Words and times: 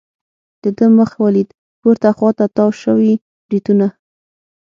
د 0.63 0.65
ده 0.77 0.85
مخ 0.97 1.09
ولید، 1.23 1.49
پورته 1.81 2.09
خوا 2.17 2.29
ته 2.37 2.45
تاو 2.55 2.69
شوي 2.81 3.13
بریتونه. 3.47 3.87